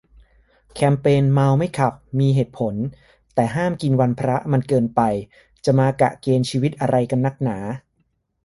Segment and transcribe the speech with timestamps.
[0.73, 2.75] แคมเปญ เมาไม่ขับ มีเหตุผล
[3.33, 5.01] แต่ห้ามกินวันพระมันเกินไป
[5.65, 7.57] จะมากะเกณฑ์ชีวิตอะไรกันนักหนา